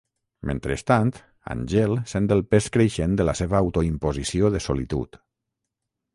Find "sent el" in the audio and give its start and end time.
2.13-2.41